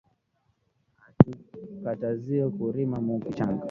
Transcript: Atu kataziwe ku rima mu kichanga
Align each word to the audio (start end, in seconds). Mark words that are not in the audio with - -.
Atu 1.07 1.29
kataziwe 1.83 2.45
ku 2.55 2.63
rima 2.75 2.97
mu 3.05 3.13
kichanga 3.23 3.59